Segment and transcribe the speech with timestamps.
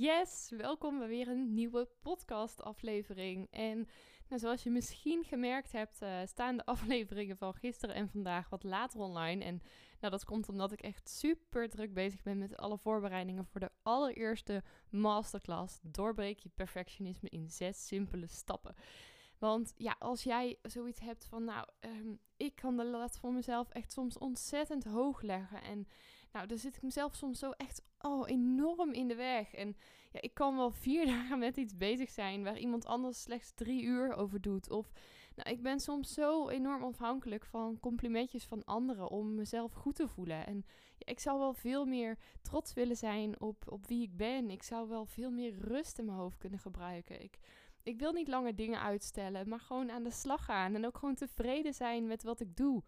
[0.00, 3.48] Yes, welkom bij weer een nieuwe podcast aflevering.
[3.50, 3.88] En
[4.28, 8.62] nou, zoals je misschien gemerkt hebt, uh, staan de afleveringen van gisteren en vandaag wat
[8.62, 9.44] later online.
[9.44, 9.62] En
[10.00, 13.70] nou, dat komt omdat ik echt super druk bezig ben met alle voorbereidingen voor de
[13.82, 15.78] allereerste masterclass.
[15.82, 18.74] Doorbreek je perfectionisme in zes simpele stappen.
[19.38, 23.70] Want ja, als jij zoiets hebt van, nou, um, ik kan de lat voor mezelf
[23.70, 25.62] echt soms ontzettend hoog leggen.
[25.62, 25.86] En
[26.32, 29.54] nou, dan zit ik mezelf soms zo echt oh, enorm in de weg.
[29.54, 29.76] En
[30.12, 33.82] ja, ik kan wel vier dagen met iets bezig zijn waar iemand anders slechts drie
[33.82, 34.70] uur over doet.
[34.70, 34.92] Of
[35.34, 40.08] nou, ik ben soms zo enorm afhankelijk van complimentjes van anderen om mezelf goed te
[40.08, 40.46] voelen.
[40.46, 40.64] En
[40.96, 44.50] ja, ik zou wel veel meer trots willen zijn op, op wie ik ben.
[44.50, 47.22] Ik zou wel veel meer rust in mijn hoofd kunnen gebruiken.
[47.22, 47.38] Ik,
[47.82, 50.74] ik wil niet langer dingen uitstellen, maar gewoon aan de slag gaan.
[50.74, 52.82] En ook gewoon tevreden zijn met wat ik doe.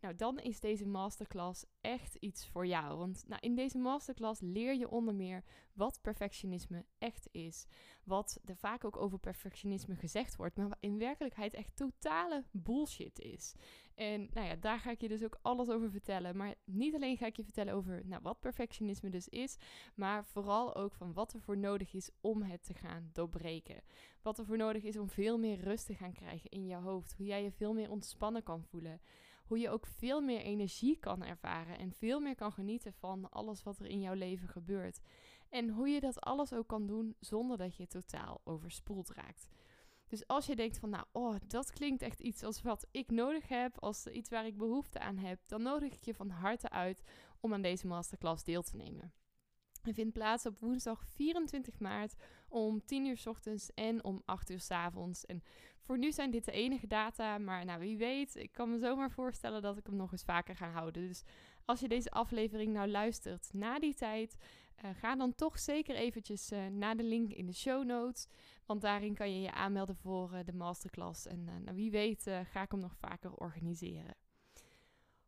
[0.00, 2.98] Nou, dan is deze masterclass echt iets voor jou.
[2.98, 7.66] Want nou, in deze masterclass leer je onder meer wat perfectionisme echt is.
[8.04, 13.54] Wat er vaak ook over perfectionisme gezegd wordt, maar in werkelijkheid echt totale bullshit is.
[13.94, 16.36] En nou ja, daar ga ik je dus ook alles over vertellen.
[16.36, 19.56] Maar niet alleen ga ik je vertellen over nou, wat perfectionisme dus is,
[19.94, 23.82] maar vooral ook van wat er voor nodig is om het te gaan doorbreken.
[24.22, 27.14] Wat er voor nodig is om veel meer rust te gaan krijgen in je hoofd.
[27.14, 29.00] Hoe jij je veel meer ontspannen kan voelen
[29.46, 33.62] hoe je ook veel meer energie kan ervaren en veel meer kan genieten van alles
[33.62, 35.00] wat er in jouw leven gebeurt.
[35.48, 39.48] En hoe je dat alles ook kan doen zonder dat je totaal overspoeld raakt.
[40.08, 43.48] Dus als je denkt van, nou, oh, dat klinkt echt iets als wat ik nodig
[43.48, 47.02] heb, als iets waar ik behoefte aan heb, dan nodig ik je van harte uit
[47.40, 49.12] om aan deze masterclass deel te nemen.
[49.82, 52.14] Het vindt plaats op woensdag 24 maart
[52.48, 55.26] om 10 uur s ochtends en om 8 uur s avonds.
[55.26, 55.42] En
[55.80, 59.10] voor nu zijn dit de enige data, maar nou, wie weet, ik kan me zomaar
[59.10, 61.08] voorstellen dat ik hem nog eens vaker ga houden.
[61.08, 61.22] Dus
[61.64, 64.36] als je deze aflevering nou luistert na die tijd,
[64.84, 68.26] uh, ga dan toch zeker eventjes uh, naar de link in de show notes.
[68.66, 71.26] Want daarin kan je je aanmelden voor uh, de masterclass.
[71.26, 74.14] En nou, wie weet ga ik hem nog vaker organiseren.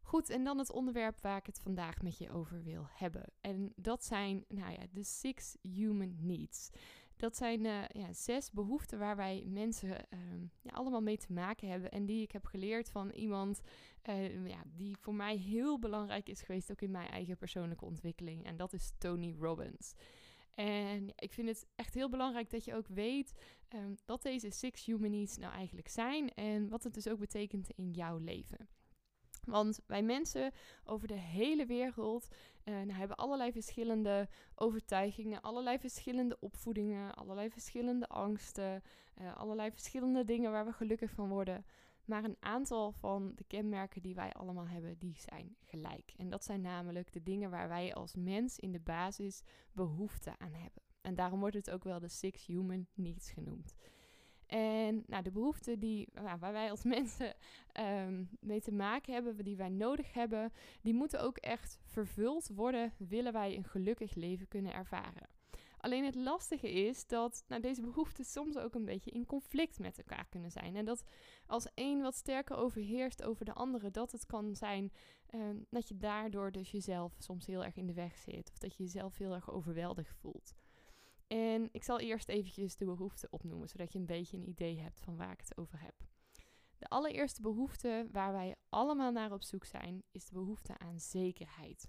[0.09, 3.25] Goed, en dan het onderwerp waar ik het vandaag met je over wil hebben.
[3.41, 6.71] En dat zijn, nou ja, de six human needs.
[7.19, 10.19] Dat zijn uh, ja, zes behoeften waar wij mensen uh,
[10.62, 11.91] ja, allemaal mee te maken hebben.
[11.91, 13.61] En die ik heb geleerd van iemand
[14.09, 18.45] uh, ja, die voor mij heel belangrijk is geweest, ook in mijn eigen persoonlijke ontwikkeling.
[18.45, 19.95] En dat is Tony Robbins.
[20.55, 23.33] En ik vind het echt heel belangrijk dat je ook weet
[24.06, 26.35] wat deze six human needs nou eigenlijk zijn.
[26.35, 28.69] En wat het dus ook betekent in jouw leven.
[29.48, 30.53] Want wij mensen
[30.84, 32.28] over de hele wereld
[32.64, 38.82] uh, nou, hebben allerlei verschillende overtuigingen, allerlei verschillende opvoedingen, allerlei verschillende angsten,
[39.20, 41.64] uh, allerlei verschillende dingen waar we gelukkig van worden.
[42.04, 46.12] Maar een aantal van de kenmerken die wij allemaal hebben, die zijn gelijk.
[46.16, 49.42] En dat zijn namelijk de dingen waar wij als mens in de basis
[49.72, 50.82] behoefte aan hebben.
[51.00, 53.75] En daarom wordt het ook wel de Six Human Needs genoemd.
[54.48, 57.34] En nou, de behoeften die, waar wij als mensen
[57.81, 62.92] um, mee te maken hebben, die wij nodig hebben, die moeten ook echt vervuld worden,
[62.98, 65.28] willen wij een gelukkig leven kunnen ervaren.
[65.81, 69.98] Alleen het lastige is dat nou, deze behoeften soms ook een beetje in conflict met
[69.98, 70.76] elkaar kunnen zijn.
[70.76, 71.04] En dat
[71.47, 74.92] als één wat sterker overheerst over de andere, dat het kan zijn
[75.34, 78.50] um, dat je daardoor dus jezelf soms heel erg in de weg zit.
[78.50, 80.54] Of dat je jezelf heel erg overweldigd voelt.
[81.28, 85.00] En ik zal eerst eventjes de behoeften opnoemen, zodat je een beetje een idee hebt
[85.00, 85.94] van waar ik het over heb.
[86.78, 91.88] De allereerste behoefte waar wij allemaal naar op zoek zijn, is de behoefte aan zekerheid.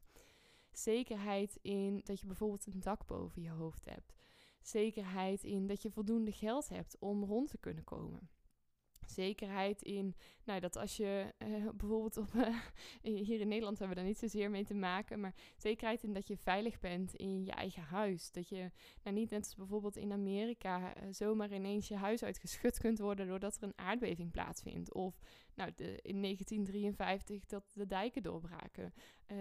[0.72, 4.14] Zekerheid in dat je bijvoorbeeld een dak boven je hoofd hebt.
[4.62, 8.30] Zekerheid in dat je voldoende geld hebt om rond te kunnen komen
[9.10, 10.16] zekerheid in.
[10.44, 12.28] Nou, dat als je uh, bijvoorbeeld op.
[13.04, 15.20] Uh, hier in Nederland hebben we daar niet zozeer mee te maken.
[15.20, 18.32] Maar zekerheid in dat je veilig bent in je eigen huis.
[18.32, 18.72] Dat je
[19.04, 20.80] nou, niet net als bijvoorbeeld in Amerika.
[20.80, 23.28] Uh, zomaar ineens je huis uitgeschud kunt worden.
[23.28, 24.94] doordat er een aardbeving plaatsvindt.
[24.94, 25.20] Of
[25.60, 28.94] nou, de, in 1953 dat de dijken doorbraken.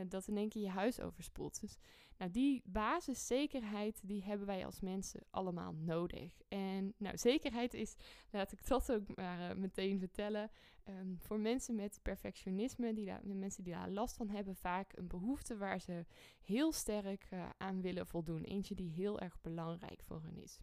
[0.09, 1.61] dat in één keer je huis overspoelt.
[1.61, 1.79] Dus
[2.19, 6.41] nou, die basiszekerheid die hebben wij als mensen allemaal nodig.
[6.49, 7.97] En nou, zekerheid is,
[8.31, 10.51] laat ik dat ook maar uh, meteen vertellen,
[10.85, 15.57] um, voor mensen met perfectionisme, die mensen die daar last van hebben, vaak een behoefte
[15.57, 16.07] waar ze
[16.43, 18.43] heel sterk uh, aan willen voldoen.
[18.43, 20.61] Eentje die heel erg belangrijk voor hen is.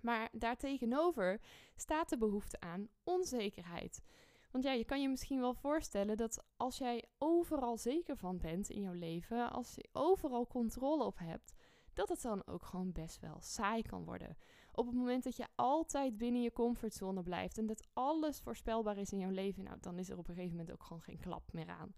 [0.00, 1.40] Maar daartegenover
[1.76, 4.02] staat de behoefte aan onzekerheid.
[4.50, 8.70] Want ja, je kan je misschien wel voorstellen dat als jij overal zeker van bent
[8.70, 11.54] in jouw leven, als je overal controle op hebt,
[11.92, 14.36] dat het dan ook gewoon best wel saai kan worden.
[14.72, 19.12] Op het moment dat je altijd binnen je comfortzone blijft en dat alles voorspelbaar is
[19.12, 21.52] in jouw leven, nou, dan is er op een gegeven moment ook gewoon geen klap
[21.52, 21.94] meer aan.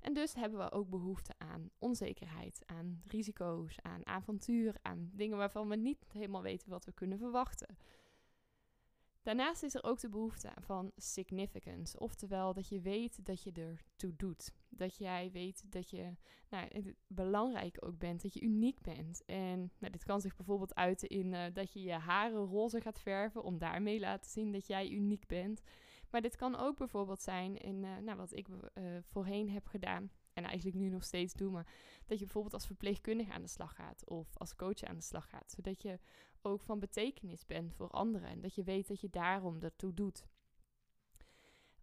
[0.00, 5.68] En dus hebben we ook behoefte aan onzekerheid, aan risico's, aan avontuur, aan dingen waarvan
[5.68, 7.78] we niet helemaal weten wat we kunnen verwachten.
[9.26, 13.84] Daarnaast is er ook de behoefte van significance, oftewel dat je weet dat je er
[13.96, 14.52] toe doet.
[14.68, 16.16] Dat jij weet dat je
[16.50, 19.24] nou, belangrijk ook bent, dat je uniek bent.
[19.24, 23.00] En nou, dit kan zich bijvoorbeeld uiten in uh, dat je je haren roze gaat
[23.00, 25.60] verven om daarmee laten zien dat jij uniek bent.
[26.10, 28.48] Maar dit kan ook bijvoorbeeld zijn in uh, nou, wat ik
[29.02, 30.10] voorheen heb gedaan.
[30.32, 31.66] En eigenlijk nu nog steeds doe, maar
[32.06, 35.28] dat je bijvoorbeeld als verpleegkundige aan de slag gaat of als coach aan de slag
[35.28, 35.52] gaat.
[35.56, 35.98] Zodat je
[36.46, 40.26] ook van betekenis bent voor anderen en dat je weet dat je daarom ertoe doet.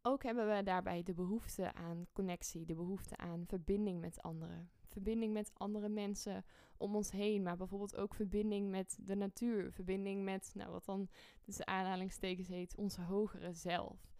[0.02, 4.72] Ook hebben we daarbij de behoefte aan connectie, de behoefte aan verbinding met anderen.
[4.88, 6.46] Verbinding met andere mensen
[6.78, 9.72] om ons heen, maar bijvoorbeeld ook verbinding met de natuur.
[9.72, 11.10] Verbinding met, nou, wat dan
[11.46, 14.12] de aanhalingstekens heet, onze hogere zelf.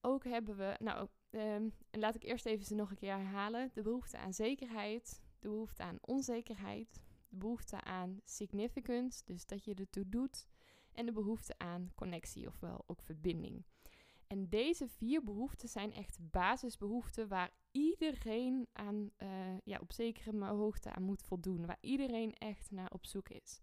[0.00, 3.82] Ook hebben we, nou, um, laat ik eerst even ze nog een keer herhalen: de
[3.82, 7.02] behoefte aan zekerheid, de behoefte aan onzekerheid,
[7.32, 10.48] de behoefte aan significance, dus dat je ertoe doet,
[10.92, 13.64] en de behoefte aan connectie, ofwel ook verbinding.
[14.26, 19.28] En deze vier behoeften zijn echt basisbehoeften waar iedereen aan, uh,
[19.64, 23.60] ja, op zekere hoogte aan moet voldoen, waar iedereen echt naar op zoek is.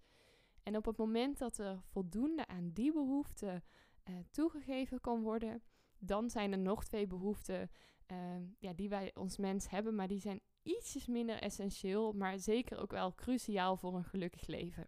[0.63, 3.63] En op het moment dat er voldoende aan die behoeften
[4.09, 5.63] uh, toegegeven kan worden,
[5.99, 7.69] dan zijn er nog twee behoeften
[8.11, 8.17] uh,
[8.59, 12.91] ja, die wij als mens hebben, maar die zijn ietsjes minder essentieel, maar zeker ook
[12.91, 14.85] wel cruciaal voor een gelukkig leven.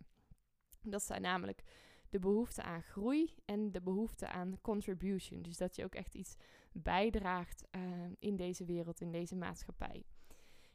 [0.81, 1.63] Dat zijn namelijk
[2.09, 5.41] de behoefte aan groei en de behoefte aan contribution.
[5.41, 6.35] Dus dat je ook echt iets
[6.71, 7.81] bijdraagt uh,
[8.19, 10.05] in deze wereld, in deze maatschappij.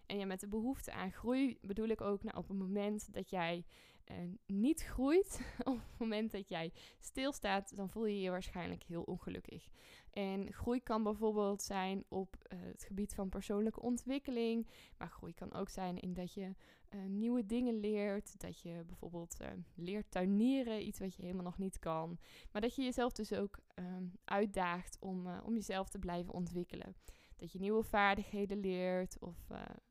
[0.06, 3.30] En ja, met de behoefte aan groei bedoel ik ook nou, op het moment dat
[3.30, 3.64] jij
[4.10, 4.16] uh,
[4.46, 9.68] niet groeit, op het moment dat jij stilstaat, dan voel je je waarschijnlijk heel ongelukkig.
[10.16, 14.66] En groei kan bijvoorbeeld zijn op uh, het gebied van persoonlijke ontwikkeling.
[14.98, 16.54] Maar groei kan ook zijn in dat je
[16.90, 18.40] uh, nieuwe dingen leert.
[18.40, 22.18] Dat je bijvoorbeeld uh, leert tuinieren, iets wat je helemaal nog niet kan.
[22.52, 26.96] Maar dat je jezelf dus ook ehm, uitdaagt om, om jezelf te blijven ontwikkelen.
[27.36, 29.48] Dat je nieuwe vaardigheden leert of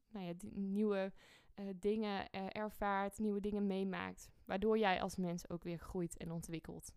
[0.09, 1.11] nou ja, nieuwe
[1.75, 4.29] dingen ervaart, nieuwe dingen meemaakt.
[4.45, 6.93] Waardoor jij als mens ook weer groeit en ontwikkelt.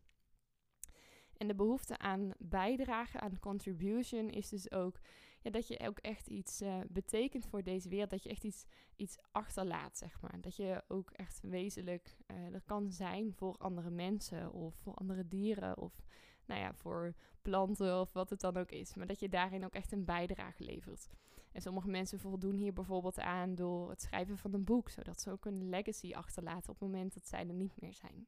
[1.36, 5.00] En de behoefte aan bijdragen, aan contribution, is dus ook
[5.42, 8.10] ja, dat je ook echt iets uh, betekent voor deze wereld.
[8.10, 8.64] Dat je echt iets,
[8.96, 10.40] iets achterlaat, zeg maar.
[10.40, 15.28] Dat je ook echt wezenlijk uh, er kan zijn voor andere mensen of voor andere
[15.28, 16.02] dieren of
[16.44, 18.94] nou ja, voor planten of wat het dan ook is.
[18.94, 21.08] Maar dat je daarin ook echt een bijdrage levert.
[21.52, 25.30] En sommige mensen voldoen hier bijvoorbeeld aan door het schrijven van een boek, zodat ze
[25.30, 28.26] ook een legacy achterlaten op het moment dat zij er niet meer zijn.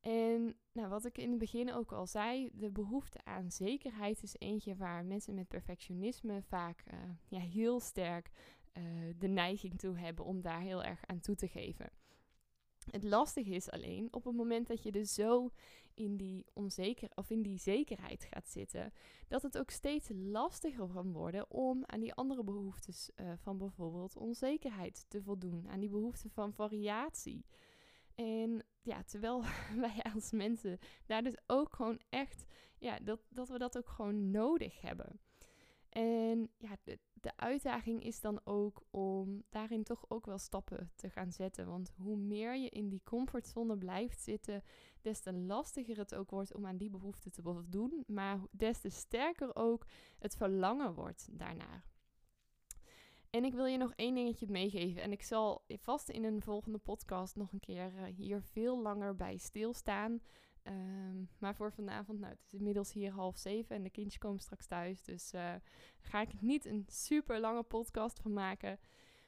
[0.00, 4.34] En nou, wat ik in het begin ook al zei, de behoefte aan zekerheid is
[4.38, 6.98] eentje waar mensen met perfectionisme vaak uh,
[7.28, 8.30] ja, heel sterk
[8.72, 8.84] uh,
[9.18, 11.90] de neiging toe hebben om daar heel erg aan toe te geven.
[12.90, 15.50] Het lastige is alleen op het moment dat je dus zo
[15.94, 18.92] in die onzeker of in die zekerheid gaat zitten,
[19.28, 24.16] dat het ook steeds lastiger kan worden om aan die andere behoeftes uh, van bijvoorbeeld
[24.16, 27.44] onzekerheid te voldoen, aan die behoefte van variatie.
[28.14, 29.42] En ja, terwijl
[29.86, 32.44] wij als mensen daar dus ook gewoon echt,
[32.78, 35.20] ja, dat, dat we dat ook gewoon nodig hebben.
[35.94, 41.10] En ja, de, de uitdaging is dan ook om daarin toch ook wel stappen te
[41.10, 41.66] gaan zetten.
[41.66, 44.62] Want hoe meer je in die comfortzone blijft zitten,
[45.00, 48.04] des te lastiger het ook wordt om aan die behoeften te voldoen.
[48.06, 49.86] Maar des te sterker ook
[50.18, 51.84] het verlangen wordt daarnaar.
[53.30, 55.02] En ik wil je nog één dingetje meegeven.
[55.02, 59.16] En ik zal vast in een volgende podcast nog een keer uh, hier veel langer
[59.16, 60.20] bij stilstaan.
[60.68, 64.40] Um, maar voor vanavond, nou, het is inmiddels hier half zeven en de kindjes komen
[64.40, 65.02] straks thuis.
[65.02, 65.54] Dus uh,
[66.00, 68.78] ga ik niet een super lange podcast van maken.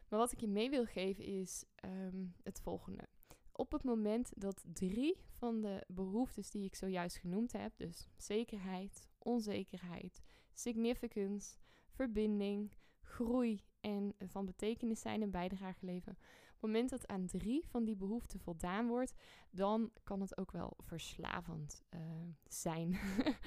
[0.08, 3.08] Maar wat ik je mee wil geven is um, het volgende.
[3.52, 9.08] Op het moment dat drie van de behoeftes die ik zojuist genoemd heb, dus zekerheid,
[9.18, 11.56] onzekerheid, significance,
[11.90, 16.18] verbinding, groei en van betekenis zijn en bijdrage leveren.
[16.66, 19.14] Het moment dat aan drie van die behoeften voldaan wordt,
[19.50, 22.00] dan kan het ook wel verslavend uh,
[22.48, 22.98] zijn.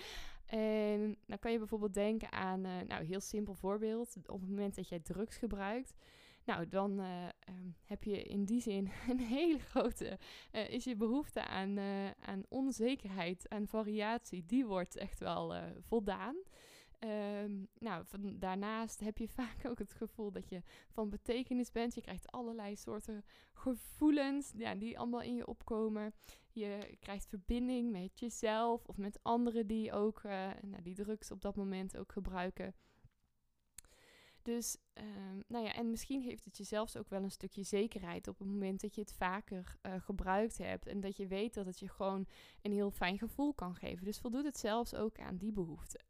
[0.45, 4.75] en dan kan je bijvoorbeeld denken aan, uh, nou, heel simpel voorbeeld, op het moment
[4.75, 5.93] dat jij drugs gebruikt.
[6.45, 10.19] Nou, dan uh, um, heb je in die zin een hele grote,
[10.51, 11.79] is je behoefte aan,
[12.19, 16.35] aan onzekerheid, aan variatie, die wordt echt wel voldaan.
[17.03, 21.95] Um, nou, daarnaast heb je vaak ook het gevoel dat je van betekenis bent.
[21.95, 26.13] Je krijgt allerlei soorten gevoelens ja, die allemaal in je opkomen.
[26.51, 30.23] Je krijgt verbinding met jezelf of met anderen die ook
[30.61, 32.75] nou, die drugs op dat moment ook gebruiken.
[34.41, 38.27] Dus, um, nou ja, en misschien geeft het je zelfs ook wel een stukje zekerheid
[38.27, 40.87] op het moment dat je het vaker uh, gebruikt hebt.
[40.87, 42.27] En dat je weet dat het je gewoon
[42.61, 44.05] een heel fijn gevoel kan geven.
[44.05, 46.08] Dus voldoet het zelfs ook aan die behoeften.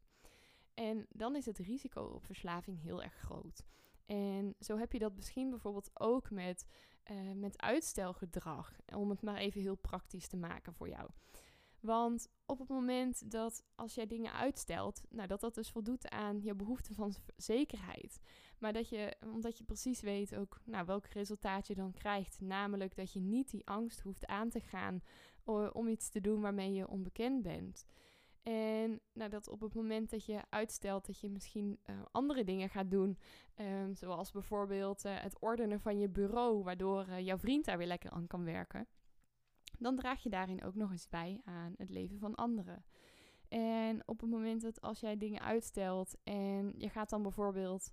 [0.80, 3.64] En dan is het risico op verslaving heel erg groot.
[4.06, 6.66] En zo heb je dat misschien bijvoorbeeld ook met,
[7.10, 8.78] uh, met uitstelgedrag.
[8.94, 11.10] Om het maar even heel praktisch te maken voor jou.
[11.80, 16.42] Want op het moment dat als jij dingen uitstelt, nou dat dat dus voldoet aan
[16.42, 18.20] je behoefte van zekerheid.
[18.58, 22.40] Maar dat je, omdat je precies weet ook nou, welk resultaat je dan krijgt.
[22.40, 25.02] Namelijk dat je niet die angst hoeft aan te gaan
[25.72, 27.86] om iets te doen waarmee je onbekend bent.
[28.42, 32.68] En nou, dat op het moment dat je uitstelt dat je misschien uh, andere dingen
[32.68, 33.18] gaat doen,
[33.56, 37.86] um, zoals bijvoorbeeld uh, het ordenen van je bureau, waardoor uh, jouw vriend daar weer
[37.86, 38.88] lekker aan kan werken
[39.80, 42.84] dan draag je daarin ook nog eens bij aan het leven van anderen.
[43.48, 47.92] En op het moment dat als jij dingen uitstelt en je gaat dan bijvoorbeeld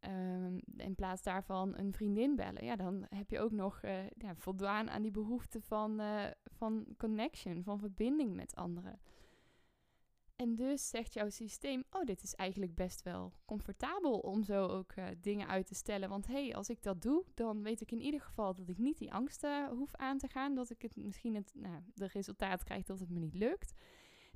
[0.00, 4.34] um, in plaats daarvan een vriendin bellen, ja, dan heb je ook nog uh, ja,
[4.34, 6.00] voldaan aan die behoefte van,
[6.44, 9.00] van connection, van verbinding met anderen.
[10.40, 14.92] En dus zegt jouw systeem: Oh, dit is eigenlijk best wel comfortabel om zo ook
[14.96, 16.08] uh, dingen uit te stellen.
[16.08, 18.78] Want hé, hey, als ik dat doe, dan weet ik in ieder geval dat ik
[18.78, 20.54] niet die angsten hoef aan te gaan.
[20.54, 23.72] Dat ik het misschien het nou, de resultaat krijg dat het me niet lukt.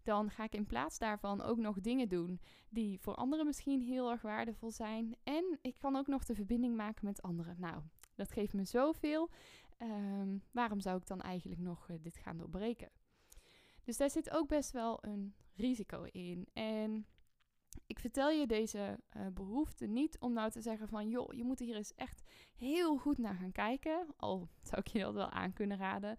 [0.02, 4.10] Dan ga ik in plaats daarvan ook nog dingen doen die voor anderen misschien heel
[4.10, 5.16] erg waardevol zijn.
[5.22, 7.56] En ik kan ook nog de verbinding maken met anderen.
[7.58, 7.82] Nou,
[8.14, 9.30] dat geeft me zoveel.
[9.78, 12.90] Um, waarom zou ik dan eigenlijk nog uh, dit gaan doorbreken?
[13.84, 16.46] Dus daar zit ook best wel een risico in.
[16.52, 17.06] En
[17.86, 21.08] ik vertel je deze uh, behoefte niet om nou te zeggen van...
[21.08, 22.22] joh, je moet hier eens echt
[22.54, 24.06] heel goed naar gaan kijken.
[24.16, 26.18] Al zou ik je dat wel aan kunnen raden.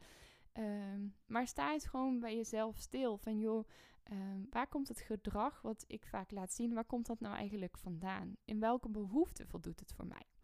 [0.54, 3.18] Um, maar sta eens gewoon bij jezelf stil.
[3.18, 3.68] Van joh,
[4.12, 6.74] um, waar komt het gedrag wat ik vaak laat zien...
[6.74, 8.36] waar komt dat nou eigenlijk vandaan?
[8.46, 10.35] In welke behoefte voldoet het voor mij?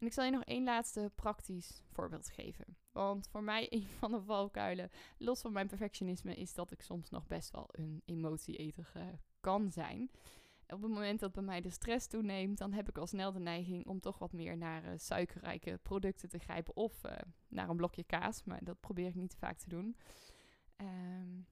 [0.00, 2.76] En ik zal je nog één laatste praktisch voorbeeld geven.
[2.92, 7.10] Want voor mij een van de valkuilen, los van mijn perfectionisme, is dat ik soms
[7.10, 9.02] nog best wel een emotieeter uh,
[9.40, 10.10] kan zijn.
[10.66, 13.38] Op het moment dat bij mij de stress toeneemt, dan heb ik al snel de
[13.38, 17.12] neiging om toch wat meer naar uh, suikerrijke producten te grijpen of uh,
[17.48, 18.44] naar een blokje kaas.
[18.44, 19.96] Maar dat probeer ik niet te vaak te doen.
[20.76, 21.46] Um,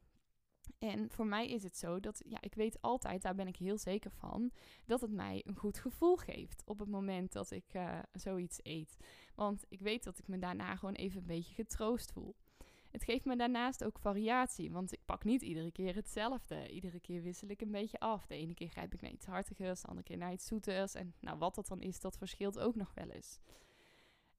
[0.78, 3.78] en voor mij is het zo dat ja, ik weet altijd, daar ben ik heel
[3.78, 4.50] zeker van,
[4.87, 8.96] dat het mij een goed gevoel geeft op het moment dat ik uh, zoiets eet.
[9.34, 12.34] Want ik weet dat ik me daarna gewoon even een beetje getroost voel.
[12.90, 16.68] Het geeft me daarnaast ook variatie, want ik pak niet iedere keer hetzelfde.
[16.68, 18.26] Iedere keer wissel ik een beetje af.
[18.26, 20.94] De ene keer grijp ik naar iets hartigers, de andere keer naar iets zoeters.
[20.94, 23.38] En nou, wat dat dan is, dat verschilt ook nog wel eens.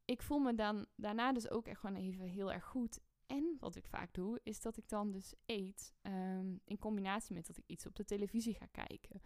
[0.06, 3.00] Ik voel me dan daarna dus ook echt gewoon even heel erg goed.
[3.30, 7.48] En wat ik vaak doe, is dat ik dan dus eet um, in combinatie met
[7.48, 9.22] dat ik iets op de televisie ga kijken.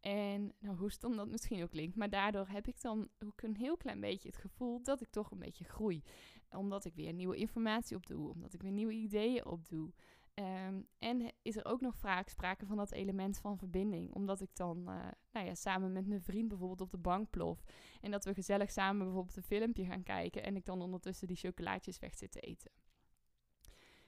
[0.00, 3.56] En nou, hoe stom dat misschien ook klinkt, maar daardoor heb ik dan ook een
[3.56, 6.02] heel klein beetje het gevoel dat ik toch een beetje groei.
[6.50, 9.92] Omdat ik weer nieuwe informatie opdoe, omdat ik weer nieuwe ideeën opdoe.
[10.34, 14.14] Um, en is er ook nog vaak sprake van dat element van verbinding.
[14.14, 17.64] Omdat ik dan uh, nou ja, samen met mijn vriend bijvoorbeeld op de bank plof.
[18.00, 20.42] En dat we gezellig samen bijvoorbeeld een filmpje gaan kijken.
[20.42, 22.70] En ik dan ondertussen die chocolaatjes weg zit te eten.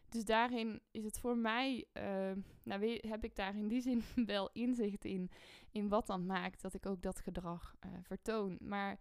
[0.09, 2.03] Dus daarin is het voor mij, uh,
[2.63, 5.31] nou heb ik daar in die zin wel inzicht in,
[5.71, 8.57] in wat dan maakt dat ik ook dat gedrag uh, vertoon.
[8.61, 8.99] Maar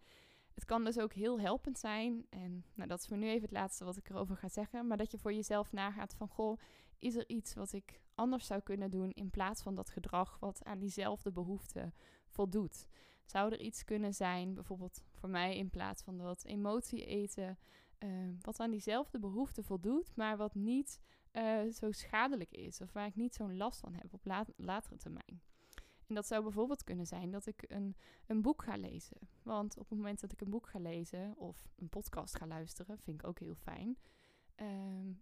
[0.53, 3.51] het kan dus ook heel helpend zijn, en nou, dat is voor nu even het
[3.51, 6.59] laatste wat ik erover ga zeggen, maar dat je voor jezelf nagaat van, goh,
[6.99, 10.63] is er iets wat ik anders zou kunnen doen in plaats van dat gedrag wat
[10.63, 11.93] aan diezelfde behoefte
[12.27, 12.87] voldoet?
[13.25, 17.57] Zou er iets kunnen zijn, bijvoorbeeld voor mij in plaats van dat emotie eten,
[17.99, 18.09] uh,
[18.41, 20.99] wat aan diezelfde behoefte voldoet, maar wat niet
[21.33, 22.81] uh, zo schadelijk is.
[22.81, 24.25] Of waar ik niet zo'n last van heb op
[24.55, 25.41] latere termijn.
[26.07, 27.95] En dat zou bijvoorbeeld kunnen zijn dat ik een,
[28.27, 29.17] een boek ga lezen.
[29.43, 32.99] Want op het moment dat ik een boek ga lezen of een podcast ga luisteren,
[32.99, 33.97] vind ik ook heel fijn.
[34.61, 34.67] Uh,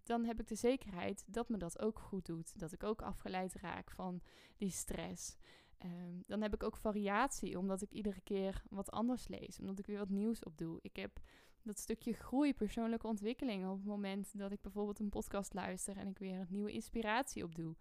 [0.02, 2.58] dan heb ik de zekerheid dat me dat ook goed doet.
[2.58, 4.20] Dat ik ook afgeleid raak van
[4.56, 5.36] die stress.
[5.84, 9.58] Um, dan heb ik ook variatie, omdat ik iedere keer wat anders lees.
[9.58, 10.78] Omdat ik weer wat nieuws opdoe.
[10.82, 11.20] Ik heb
[11.66, 13.68] dat stukje groei, persoonlijke ontwikkeling.
[13.68, 17.44] Op het moment dat ik bijvoorbeeld een podcast luister en ik weer een nieuwe inspiratie
[17.44, 17.76] opdoe.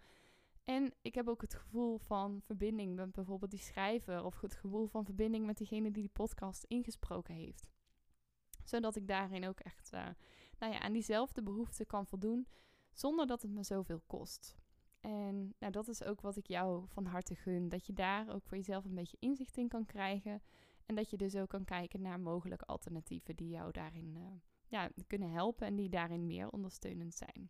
[0.63, 4.23] En ik heb ook het gevoel van verbinding met bijvoorbeeld die schrijver.
[4.23, 7.69] Of het gevoel van verbinding met degene die die podcast ingesproken heeft.
[8.63, 10.07] Zodat ik daarin ook echt uh,
[10.59, 12.47] nou ja, aan diezelfde behoeften kan voldoen,
[12.91, 14.55] zonder dat het me zoveel kost.
[14.99, 17.69] En nou, dat is ook wat ik jou van harte gun.
[17.69, 20.41] Dat je daar ook voor jezelf een beetje inzicht in kan krijgen.
[20.85, 24.23] En dat je dus ook kan kijken naar mogelijke alternatieven die jou daarin uh,
[24.67, 27.49] ja, kunnen helpen en die daarin meer ondersteunend zijn.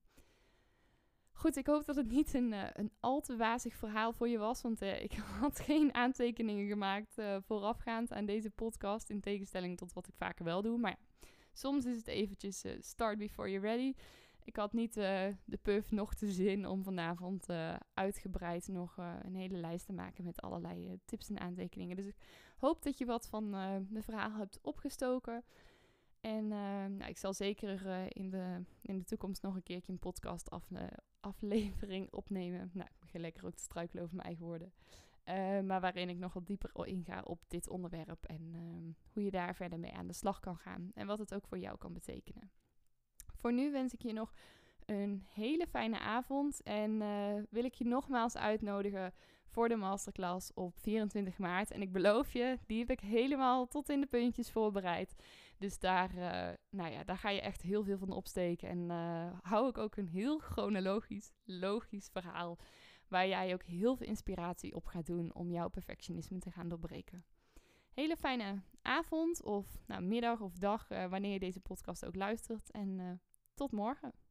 [1.32, 4.38] Goed, ik hoop dat het niet een, uh, een al te wazig verhaal voor je
[4.38, 4.62] was.
[4.62, 9.10] Want uh, ik had geen aantekeningen gemaakt voorafgaand aan deze podcast.
[9.10, 10.77] In tegenstelling tot wat ik vaker wel doe.
[10.77, 13.94] Maar ja, soms is het eventjes start before you're ready.
[14.44, 17.46] Ik had niet de puff nog te zin om vanavond
[17.94, 21.96] uitgebreid nog een hele lijst te maken met allerlei tips en aantekeningen.
[21.96, 22.15] Dus ik
[22.65, 25.43] hoop dat je wat van mijn verhaal hebt opgestoken.
[26.22, 30.50] En nou, ik zal zeker in, de, in de toekomst nog een keertje een podcast
[30.50, 30.67] af,
[31.19, 32.69] aflevering opnemen.
[32.74, 34.74] Nou, ik begin lekker ook te struikelen mijn eigen woorden.
[35.67, 38.55] maar waarin ik nog wat dieper inga op dit onderwerp en
[39.13, 40.91] hoe je daar verder mee aan de slag kan gaan.
[40.93, 42.51] En wat het ook voor jou kan betekenen.
[43.36, 44.34] Voor nu wens ik je nog
[44.86, 46.98] een hele fijne avond en
[47.50, 49.13] wil ik je nogmaals uitnodigen
[49.55, 51.71] voor de masterclass op 24 maart.
[51.71, 55.15] En ik beloof je, die heb ik helemaal tot in de puntjes voorbereid.
[55.57, 58.69] Dus daar, uh, nou ja, daar ga je echt heel veel van opsteken.
[58.69, 62.57] En uh, hou ik ook een heel chronologisch, logisch verhaal.
[63.07, 67.25] Waar jij ook heel veel inspiratie op gaat doen om jouw perfectionisme te gaan doorbreken.
[67.93, 72.71] Hele fijne avond of nou, middag of dag, wanneer je deze podcast ook luistert.
[72.71, 73.21] En
[73.53, 74.25] tot morgen.